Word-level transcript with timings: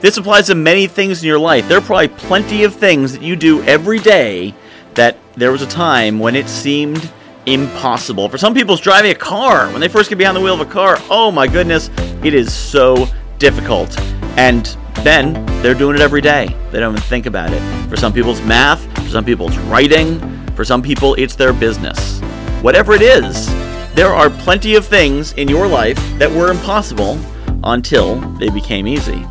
This 0.00 0.16
applies 0.16 0.46
to 0.46 0.54
many 0.54 0.86
things 0.86 1.22
in 1.22 1.26
your 1.26 1.40
life. 1.40 1.68
There 1.68 1.78
are 1.78 1.82
probably 1.82 2.08
plenty 2.08 2.62
of 2.62 2.74
things 2.74 3.12
that 3.12 3.22
you 3.22 3.34
do 3.34 3.62
every 3.64 3.98
day 3.98 4.54
that 4.94 5.16
there 5.34 5.50
was 5.50 5.60
a 5.60 5.66
time 5.66 6.20
when 6.20 6.36
it 6.36 6.48
seemed 6.48 7.10
impossible. 7.46 8.28
For 8.28 8.38
some 8.38 8.54
people, 8.54 8.74
it's 8.74 8.82
driving 8.82 9.10
a 9.10 9.14
car. 9.14 9.68
When 9.72 9.80
they 9.80 9.88
first 9.88 10.08
get 10.08 10.16
behind 10.16 10.36
the 10.36 10.40
wheel 10.40 10.54
of 10.54 10.60
a 10.60 10.70
car, 10.70 10.98
oh 11.10 11.32
my 11.32 11.48
goodness, 11.48 11.90
it 12.22 12.32
is 12.32 12.52
so 12.52 13.06
difficult. 13.38 13.98
And 14.38 14.66
then 14.98 15.44
they're 15.62 15.74
doing 15.74 15.96
it 15.96 16.00
every 16.00 16.20
day. 16.20 16.54
They 16.70 16.78
don't 16.78 16.92
even 16.92 17.02
think 17.02 17.26
about 17.26 17.52
it. 17.52 17.88
For 17.88 17.96
some 17.96 18.12
people, 18.12 18.30
it's 18.30 18.42
math. 18.42 18.84
For 19.02 19.08
some 19.08 19.24
people, 19.24 19.48
it's 19.48 19.56
writing. 19.58 20.20
For 20.54 20.64
some 20.64 20.80
people, 20.80 21.14
it's 21.14 21.34
their 21.34 21.52
business. 21.52 22.20
Whatever 22.60 22.92
it 22.94 23.02
is, 23.02 23.46
there 23.94 24.14
are 24.14 24.30
plenty 24.30 24.76
of 24.76 24.86
things 24.86 25.32
in 25.32 25.48
your 25.48 25.66
life 25.66 25.98
that 26.18 26.30
were 26.30 26.52
impossible 26.52 27.18
until 27.64 28.16
they 28.38 28.48
became 28.50 28.86
easy. 28.86 29.24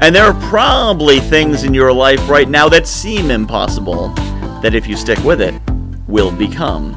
And 0.00 0.14
there 0.14 0.24
are 0.24 0.48
probably 0.48 1.18
things 1.18 1.64
in 1.64 1.74
your 1.74 1.92
life 1.92 2.28
right 2.28 2.48
now 2.48 2.68
that 2.68 2.86
seem 2.86 3.32
impossible 3.32 4.08
that 4.62 4.72
if 4.74 4.86
you 4.86 4.96
stick 4.96 5.18
with 5.24 5.40
it, 5.40 5.60
will 6.06 6.30
become 6.30 6.96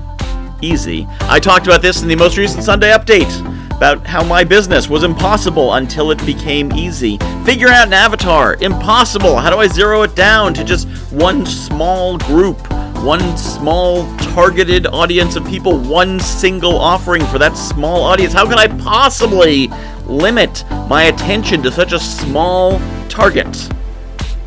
easy. 0.61 1.07
I 1.21 1.39
talked 1.39 1.65
about 1.65 1.81
this 1.81 2.03
in 2.03 2.07
the 2.07 2.15
most 2.15 2.37
recent 2.37 2.63
Sunday 2.63 2.91
update 2.91 3.31
about 3.75 4.05
how 4.05 4.23
my 4.23 4.43
business 4.43 4.87
was 4.87 5.03
impossible 5.03 5.73
until 5.73 6.11
it 6.11 6.23
became 6.27 6.71
easy. 6.73 7.17
Figure 7.43 7.69
out 7.69 7.87
an 7.87 7.93
avatar, 7.93 8.55
impossible. 8.61 9.35
How 9.35 9.49
do 9.49 9.57
I 9.57 9.67
zero 9.67 10.03
it 10.03 10.15
down 10.15 10.53
to 10.53 10.63
just 10.63 10.87
one 11.11 11.43
small 11.47 12.19
group, 12.19 12.59
one 13.03 13.37
small 13.37 14.05
targeted 14.17 14.87
audience 14.87 15.35
of 15.35 15.45
people, 15.45 15.79
one 15.79 16.19
single 16.19 16.77
offering 16.77 17.25
for 17.25 17.39
that 17.39 17.57
small 17.57 18.03
audience? 18.03 18.33
How 18.33 18.47
can 18.47 18.59
I 18.59 18.67
possibly 18.67 19.69
limit 20.05 20.63
my 20.87 21.03
attention 21.03 21.63
to 21.63 21.71
such 21.71 21.93
a 21.93 21.99
small 21.99 22.79
target 23.07 23.69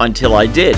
until 0.01 0.35
I 0.35 0.47
did. 0.47 0.77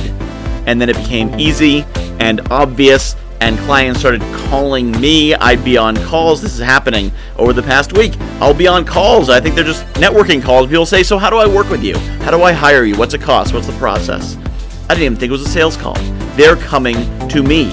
And 0.66 0.80
then 0.80 0.88
it 0.88 0.96
became 0.96 1.38
easy 1.38 1.84
and 2.18 2.40
obvious, 2.50 3.14
and 3.40 3.58
clients 3.60 4.00
started 4.00 4.22
calling 4.48 4.90
me. 5.00 5.34
I'd 5.34 5.64
be 5.64 5.76
on 5.76 5.96
calls. 5.96 6.42
This 6.42 6.54
is 6.54 6.60
happening 6.60 7.12
over 7.36 7.52
the 7.52 7.62
past 7.62 7.92
week. 7.92 8.14
I'll 8.40 8.54
be 8.54 8.66
on 8.66 8.84
calls. 8.84 9.28
I 9.28 9.40
think 9.40 9.54
they're 9.54 9.64
just 9.64 9.86
networking 9.94 10.42
calls. 10.42 10.68
People 10.68 10.86
say, 10.86 11.02
So, 11.02 11.18
how 11.18 11.30
do 11.30 11.36
I 11.36 11.46
work 11.46 11.70
with 11.70 11.84
you? 11.84 11.96
How 12.24 12.30
do 12.30 12.42
I 12.42 12.52
hire 12.52 12.84
you? 12.84 12.96
What's 12.96 13.14
it 13.14 13.20
cost? 13.20 13.54
What's 13.54 13.66
the 13.66 13.72
process? 13.74 14.36
I 14.88 14.94
didn't 14.94 15.02
even 15.02 15.16
think 15.16 15.30
it 15.30 15.32
was 15.32 15.42
a 15.42 15.48
sales 15.48 15.76
call. 15.76 15.94
They're 16.36 16.54
coming 16.54 16.96
to 17.28 17.42
me. 17.42 17.72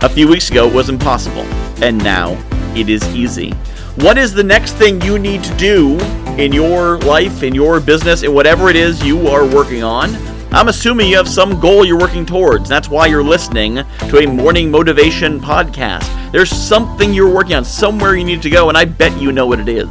A 0.00 0.08
few 0.08 0.26
weeks 0.26 0.50
ago, 0.50 0.66
it 0.66 0.74
was 0.74 0.88
impossible, 0.88 1.42
and 1.82 1.98
now 1.98 2.42
it 2.74 2.88
is 2.88 3.06
easy. 3.14 3.50
What 3.96 4.16
is 4.16 4.32
the 4.32 4.42
next 4.42 4.72
thing 4.72 5.02
you 5.02 5.18
need 5.18 5.44
to 5.44 5.54
do 5.58 5.98
in 6.38 6.50
your 6.50 6.98
life, 7.00 7.42
in 7.42 7.54
your 7.54 7.78
business, 7.78 8.22
in 8.22 8.32
whatever 8.32 8.70
it 8.70 8.76
is 8.76 9.04
you 9.04 9.28
are 9.28 9.46
working 9.46 9.82
on? 9.82 10.16
I'm 10.54 10.68
assuming 10.68 11.10
you 11.10 11.16
have 11.16 11.28
some 11.28 11.60
goal 11.60 11.84
you're 11.84 11.98
working 11.98 12.24
towards. 12.24 12.70
That's 12.70 12.88
why 12.88 13.06
you're 13.06 13.22
listening 13.22 13.74
to 14.08 14.18
a 14.18 14.26
morning 14.26 14.70
motivation 14.70 15.40
podcast. 15.40 16.32
There's 16.32 16.50
something 16.50 17.12
you're 17.12 17.32
working 17.32 17.54
on, 17.54 17.66
somewhere 17.66 18.16
you 18.16 18.24
need 18.24 18.40
to 18.42 18.50
go, 18.50 18.70
and 18.70 18.78
I 18.78 18.86
bet 18.86 19.20
you 19.20 19.30
know 19.30 19.46
what 19.46 19.60
it 19.60 19.68
is. 19.68 19.88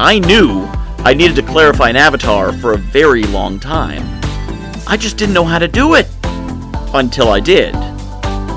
I 0.00 0.18
knew 0.18 0.64
I 1.04 1.14
needed 1.14 1.36
to 1.36 1.42
clarify 1.42 1.90
an 1.90 1.96
avatar 1.96 2.52
for 2.52 2.72
a 2.72 2.78
very 2.78 3.22
long 3.22 3.60
time. 3.60 4.13
I 4.86 4.96
just 4.98 5.16
didn't 5.16 5.34
know 5.34 5.44
how 5.44 5.58
to 5.58 5.68
do 5.68 5.94
it 5.94 6.06
until 6.92 7.28
I 7.28 7.40
did. 7.40 7.74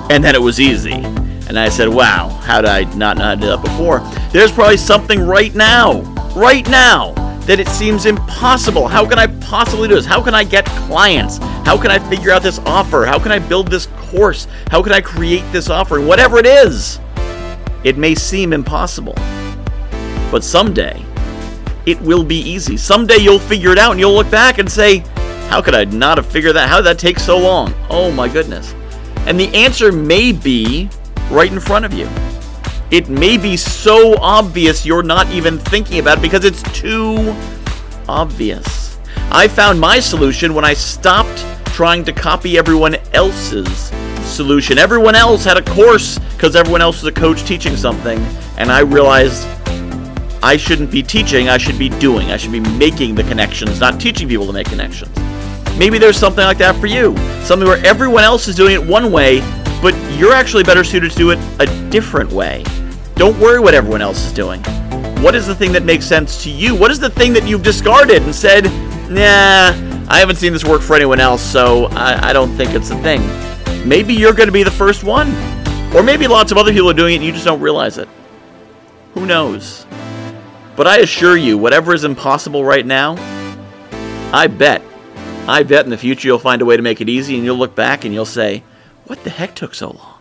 And 0.10 0.24
then 0.24 0.36
it 0.36 0.42
was 0.42 0.60
easy. 0.60 0.94
And 0.94 1.58
I 1.58 1.70
said, 1.70 1.88
wow, 1.88 2.28
how 2.28 2.62
did 2.62 2.70
I 2.70 2.84
not 2.96 3.18
know 3.18 3.24
how 3.24 3.36
to 3.36 3.42
do 3.42 3.48
that 3.48 3.62
before? 3.62 4.00
There's 4.32 4.52
probably 4.52 4.78
something 4.78 5.22
right 5.22 5.56
now, 5.56 6.02
right 6.36 6.68
now, 6.70 7.14
that 7.46 7.62
it 7.62 7.70
seems 7.70 8.06
impossible. 8.06 8.90
How 8.90 9.08
can 9.08 9.18
I 9.18 9.28
possibly 9.28 9.88
do 9.88 9.96
this? 9.96 10.06
How 10.06 10.22
can 10.22 10.36
I 10.36 10.44
get 10.44 10.66
clients? 10.66 11.38
How 11.38 11.78
can 11.82 11.92
I 11.92 12.00
figure 12.10 12.32
out 12.32 12.44
this 12.44 12.60
offer? 12.60 13.06
How 13.06 13.18
can 13.20 13.32
I 13.32 13.40
build 13.40 13.70
this 13.70 13.86
course? 13.96 14.48
How 14.70 14.84
can 14.84 14.92
I 14.92 15.00
create 15.00 15.50
this 15.54 15.70
offering? 15.70 16.08
Whatever 16.08 16.38
it 16.40 16.46
is, 16.46 17.00
it 17.86 17.98
may 17.98 18.16
seem 18.16 18.52
impossible. 18.52 19.16
But 20.30 20.44
someday, 20.44 21.06
it 21.86 22.02
will 22.02 22.26
be 22.26 22.42
easy. 22.42 22.76
Someday 22.76 23.18
you'll 23.18 23.40
figure 23.40 23.72
it 23.72 23.78
out 23.78 23.92
and 23.92 24.00
you'll 24.02 24.14
look 24.14 24.30
back 24.30 24.58
and 24.58 24.70
say, 24.70 25.06
how 25.50 25.62
could 25.62 25.76
I 25.76 25.86
not 25.86 26.18
have 26.18 26.26
figured 26.26 26.56
that? 26.56 26.70
How 26.70 26.78
did 26.78 26.86
that 26.86 27.00
take 27.00 27.20
so 27.20 27.38
long? 27.38 27.74
Oh 27.90 28.12
my 28.12 28.28
goodness. 28.28 28.74
And 29.26 29.40
the 29.40 29.54
answer 29.56 29.92
may 29.92 30.32
be 30.32 30.90
right 31.30 31.52
in 31.52 31.60
front 31.60 31.86
of 31.86 31.94
you. 31.94 32.10
It 32.92 33.10
may 33.10 33.38
be 33.38 33.58
so 33.58 34.16
obvious 34.20 34.86
you're 34.86 35.04
not 35.04 35.30
even 35.32 35.58
thinking 35.60 36.00
about 36.00 36.20
it 36.20 36.22
because 36.22 36.46
it's 36.46 36.64
too 36.78 37.36
obvious. 38.08 38.98
I 39.32 39.48
found 39.48 39.80
my 39.80 40.00
solution 40.00 40.54
when 40.54 40.64
I 40.64 40.74
stopped 40.74 41.46
trying 41.68 42.06
to 42.06 42.14
copy 42.14 42.58
everyone 42.58 42.96
else's 43.14 43.92
solution. 44.24 44.78
Everyone 44.78 45.16
else 45.16 45.44
had 45.44 45.58
a 45.58 45.62
course 45.62 46.18
because 46.32 46.56
everyone 46.56 46.82
else 46.82 47.02
was 47.02 47.12
a 47.12 47.20
coach 47.20 47.44
teaching 47.44 47.76
something, 47.76 48.20
and 48.58 48.72
I 48.72 48.80
realized 48.80 49.46
I 50.44 50.56
shouldn't 50.56 50.92
be 50.92 51.04
teaching, 51.04 51.50
I 51.50 51.58
should 51.58 51.80
be 51.80 51.90
doing. 51.90 52.32
I 52.32 52.38
should 52.38 52.52
be 52.52 52.60
making 52.60 53.16
the 53.16 53.24
connections, 53.24 53.80
not 53.80 54.00
teaching 54.00 54.30
people 54.30 54.46
to 54.48 54.54
make 54.54 54.68
connections. 54.68 55.17
Maybe 55.78 55.98
there's 55.98 56.18
something 56.18 56.44
like 56.44 56.58
that 56.58 56.76
for 56.78 56.88
you. 56.88 57.16
Something 57.44 57.68
where 57.68 57.86
everyone 57.86 58.24
else 58.24 58.48
is 58.48 58.56
doing 58.56 58.74
it 58.74 58.84
one 58.84 59.12
way, 59.12 59.42
but 59.82 59.94
you're 60.18 60.34
actually 60.34 60.64
better 60.64 60.84
suited 60.84 61.12
to 61.12 61.18
do 61.18 61.30
it 61.32 61.40
a 61.60 61.90
different 61.90 62.32
way. 62.32 62.64
Don't 63.16 63.40
worry 63.40 63.60
what 63.60 63.74
everyone 63.74 64.02
else 64.02 64.26
is 64.26 64.34
doing. 64.34 64.62
What 65.22 65.36
is 65.36 65.46
the 65.46 65.56
thing 65.56 65.72
that 65.74 65.84
makes 65.84 66.06
sense 66.06 66.44
to 66.44 66.50
you? 66.50 66.76
What 66.76 66.92
is 66.92 67.00
the 67.00 67.10
thing 67.10 67.34
that 67.34 67.48
you've 67.48 67.64
discarded 67.64 68.24
and 68.24 68.34
said, 68.34 68.66
nah, 69.10 69.74
I 70.10 70.18
haven't 70.20 70.38
seen 70.38 70.54
this 70.54 70.66
work 70.66 70.82
for 70.82 70.96
anyone 70.96 71.20
else, 71.20 71.42
so 71.42 71.86
I, 71.92 72.30
I 72.30 72.34
don't 72.34 72.56
think 72.56 72.72
it's 72.72 72.90
a 72.90 73.02
thing? 73.02 73.22
Maybe 73.88 74.14
you're 74.14 74.34
going 74.34 74.48
to 74.48 74.54
be 74.54 74.64
the 74.64 74.72
first 74.72 75.04
one. 75.04 75.30
Or 75.96 76.04
maybe 76.04 76.28
lots 76.28 76.52
of 76.52 76.58
other 76.58 76.74
people 76.74 76.90
are 76.90 76.94
doing 76.94 77.14
it 77.14 77.18
and 77.18 77.26
you 77.26 77.32
just 77.32 77.46
don't 77.46 77.62
realize 77.62 77.98
it. 77.98 78.10
Who 79.14 79.26
knows? 79.26 79.86
But 80.76 80.86
I 80.86 80.98
assure 80.98 81.38
you, 81.38 81.58
whatever 81.58 81.94
is 81.94 82.04
impossible 82.04 82.64
right 82.66 82.86
now, 82.86 83.16
I 84.32 84.48
bet, 84.48 84.82
I 85.48 85.64
bet 85.64 85.86
in 85.86 85.92
the 85.92 85.98
future 85.98 86.28
you'll 86.28 86.40
find 86.40 86.62
a 86.62 86.66
way 86.66 86.76
to 86.76 86.84
make 86.84 87.00
it 87.00 87.08
easy 87.08 87.36
and 87.36 87.46
you'll 87.46 87.58
look 87.58 87.74
back 87.74 88.04
and 88.04 88.14
you'll 88.14 88.26
say, 88.26 88.64
what 89.06 89.24
the 89.24 89.30
heck 89.30 89.56
took 89.56 89.74
so 89.74 89.92
long? 89.92 90.18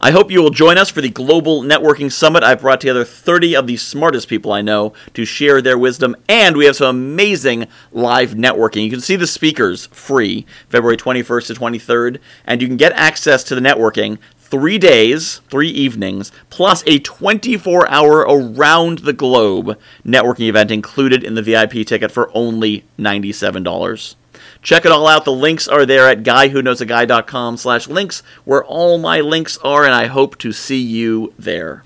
I 0.00 0.12
hope 0.12 0.30
you 0.30 0.40
will 0.40 0.50
join 0.50 0.78
us 0.78 0.90
for 0.90 1.00
the 1.00 1.08
Global 1.08 1.62
Networking 1.62 2.10
Summit. 2.10 2.44
I've 2.44 2.60
brought 2.60 2.80
together 2.80 3.04
30 3.04 3.56
of 3.56 3.66
the 3.66 3.76
smartest 3.76 4.28
people 4.28 4.52
I 4.52 4.62
know 4.62 4.92
to 5.14 5.24
share 5.24 5.60
their 5.60 5.76
wisdom, 5.76 6.14
and 6.28 6.56
we 6.56 6.66
have 6.66 6.76
some 6.76 6.96
amazing 6.96 7.66
live 7.90 8.30
networking. 8.30 8.84
You 8.84 8.90
can 8.90 9.00
see 9.00 9.16
the 9.16 9.26
speakers 9.26 9.86
free 9.86 10.46
February 10.68 10.96
21st 10.96 11.48
to 11.48 11.54
23rd, 11.54 12.18
and 12.46 12.62
you 12.62 12.68
can 12.68 12.76
get 12.76 12.92
access 12.92 13.42
to 13.44 13.56
the 13.56 13.60
networking 13.60 14.18
three 14.50 14.78
days, 14.78 15.38
three 15.50 15.68
evenings, 15.68 16.32
plus 16.48 16.82
a 16.86 16.98
24 17.00 17.88
hour 17.90 18.20
around 18.20 19.00
the 19.00 19.12
globe 19.12 19.78
networking 20.04 20.48
event 20.48 20.70
included 20.70 21.22
in 21.22 21.34
the 21.34 21.42
VIP 21.42 21.86
ticket 21.86 22.10
for 22.10 22.30
only 22.34 22.84
$97. 22.98 24.14
Check 24.62 24.84
it 24.86 24.92
all 24.92 25.06
out. 25.06 25.24
The 25.24 25.32
links 25.32 25.68
are 25.68 25.84
there 25.84 26.08
at 26.08 26.22
guywhoknowsaguy.com 26.22 27.56
slash 27.58 27.88
links, 27.88 28.22
where 28.44 28.64
all 28.64 28.98
my 28.98 29.20
links 29.20 29.58
are, 29.58 29.84
and 29.84 29.94
I 29.94 30.06
hope 30.06 30.38
to 30.38 30.52
see 30.52 30.80
you 30.80 31.32
there. 31.38 31.84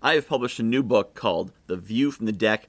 I 0.00 0.14
have 0.14 0.28
published 0.28 0.58
a 0.58 0.62
new 0.62 0.82
book 0.82 1.14
called 1.14 1.52
The 1.66 1.76
View 1.76 2.10
from 2.10 2.26
the 2.26 2.32
Deck 2.32 2.68